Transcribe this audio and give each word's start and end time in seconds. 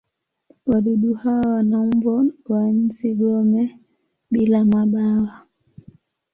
Wadudu 0.65 1.13
hawa 1.21 1.47
wana 1.53 1.79
umbo 1.81 2.15
wa 2.49 2.61
nzi-gome 2.77 3.63
bila 4.31 4.59
mabawa. 4.71 5.33